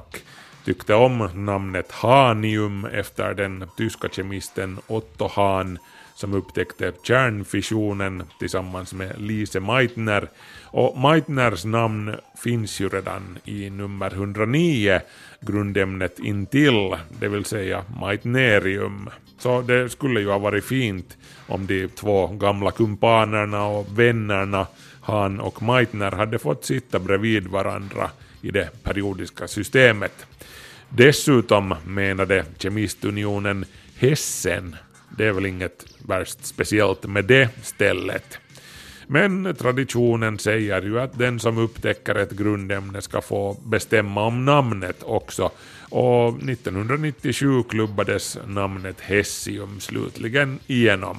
[0.64, 5.78] tyckte om namnet hanium efter den tyska kemisten Otto Hahn
[6.16, 10.28] som upptäckte kärnfissionen tillsammans med Lise Meitner.
[10.62, 12.14] Och Meitners namn
[12.44, 15.00] finns ju redan i nummer 109,
[15.40, 19.10] grundämnet intill, det vill säga Meitnerium.
[19.38, 24.66] Så det skulle ju ha varit fint om de två gamla kumpanerna och vännerna
[25.00, 28.10] Han och Meitner hade fått sitta bredvid varandra
[28.42, 30.26] i det periodiska systemet.
[30.88, 33.64] Dessutom menade Kemistunionen
[33.98, 34.76] Hessen,
[35.16, 38.38] det är väl inget värst speciellt med det stället.
[39.06, 45.02] Men traditionen säger ju att den som upptäcker ett grundämne ska få bestämma om namnet
[45.02, 45.50] också
[45.90, 51.16] och 1997 klubbades namnet Hessium slutligen igenom.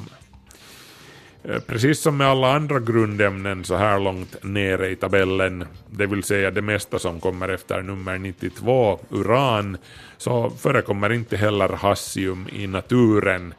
[1.43, 6.24] Eh, precis som med alla andra grundämnen så här långt nere i tabellen, det vill
[6.24, 9.78] säga det mesta som kommer efter nummer 92, uran,
[10.18, 13.54] så förekommer inte heller hassium i naturen,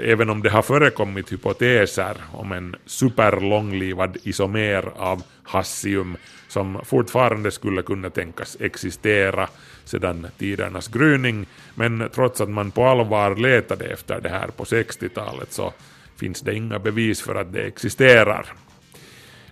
[0.00, 6.16] även om det har förekommit hypoteser om en superlånglivad isomer av hassium
[6.48, 9.48] som fortfarande skulle kunna tänkas existera
[9.84, 15.52] sedan tidernas gryning, men trots att man på allvar letade efter det här på 60-talet
[15.52, 15.72] så
[16.16, 18.46] finns det inga bevis för att det existerar.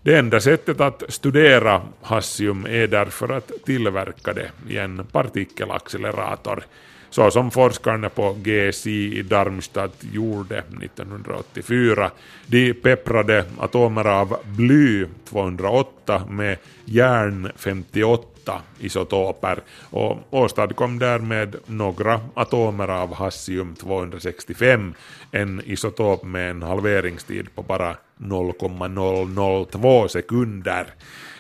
[0.03, 6.65] Det enda sättet att studera hassium är därför att tillverka det i en partikelaccelerator,
[7.11, 12.11] så som forskarna på GSI i Darmstadt gjorde 1984.
[12.47, 18.30] De pepprade atomer av bly 208 med järn 58
[18.79, 24.95] isotoper och åstadkom därmed några atomer av hassium 265,
[25.31, 30.87] en isotop med en halveringstid på bara 0,002 sekunder.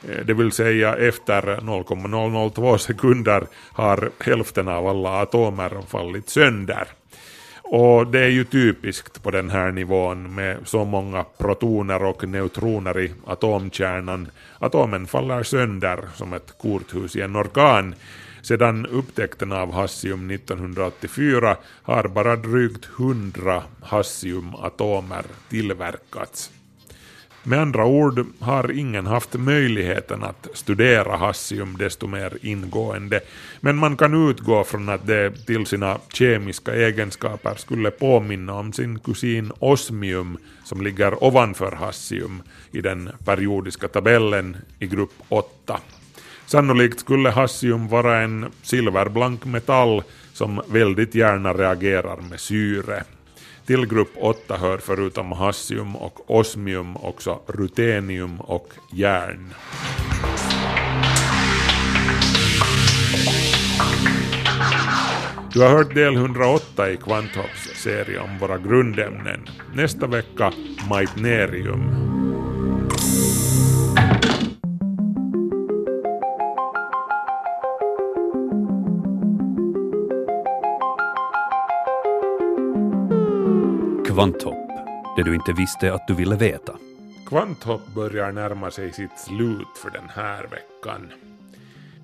[0.08, 6.88] Eh, det vill säga efter 0,002 sekunder har hälften av alla atomer fallit sönder.
[7.72, 13.00] Och det är ju typiskt på den här nivån med så många protoner och neutroner
[13.00, 14.28] i atomkärnan.
[14.58, 17.94] Atomen faller sönder som ett korthus i en orkan.
[18.42, 26.50] Sedan upptäckten av hassium 1984 har bara drygt 100 hassiumatomer tillverkats.
[27.42, 33.20] Med andra ord har ingen haft möjligheten att studera hassium desto mer ingående,
[33.60, 38.98] men man kan utgå från att det till sina kemiska egenskaper skulle påminna om sin
[38.98, 45.80] kusin osmium som ligger ovanför hassium i den periodiska tabellen i grupp 8.
[46.46, 53.04] Sannolikt skulle hassium vara en silverblank metall som väldigt gärna reagerar med syre.
[53.70, 59.54] Till grupp 8 hör förutom hassium och osmium också rutenium och järn.
[65.52, 69.48] Du har hört del 108 i Kvanthopps serie om våra grundämnen.
[69.74, 70.52] Nästa vecka
[70.90, 72.19] Meitnerium.
[84.20, 84.68] Kvanthopp,
[85.16, 86.76] det du inte visste att du ville veta.
[87.26, 91.12] Kvanthopp börjar närma sig sitt slut för den här veckan.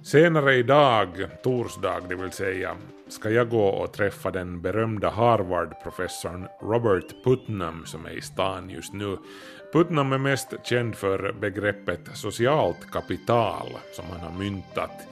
[0.02, 1.08] Senare idag,
[1.42, 2.76] torsdag det vill säga,
[3.08, 8.92] ska jag gå och träffa den berömda Harvard-professorn Robert Putnam som är i stan just
[8.92, 9.16] nu.
[9.72, 15.08] Putnam är mest känd för begreppet socialt kapital som han har myntat.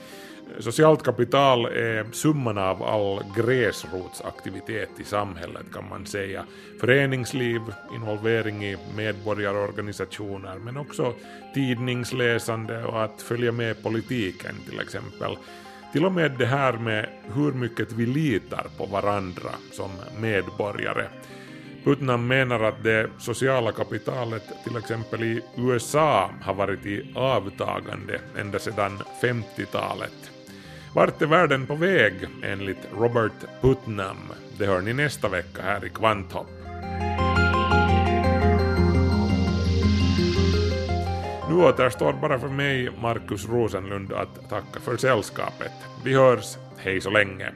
[0.58, 6.44] Socialt kapital är summan av all gräsrotsaktivitet i samhället kan man säga.
[6.80, 7.60] Föreningsliv,
[7.94, 11.14] involvering i medborgarorganisationer men också
[11.54, 15.36] tidningsläsande och att följa med politiken till exempel.
[15.92, 21.06] Till och med det här med hur mycket vi litar på varandra som medborgare.
[21.84, 28.58] Putnam menar att det sociala kapitalet till exempel i USA har varit i avtagande ända
[28.58, 30.33] sedan 50-talet.
[30.94, 34.16] Vart är världen på väg enligt Robert Putnam?
[34.58, 36.46] Det hör ni nästa vecka här i Kvanthopp.
[41.48, 45.72] Nu återstår bara för mig, Markus Rosenlund, att tacka för sällskapet.
[46.04, 47.52] Vi hörs, hej så länge.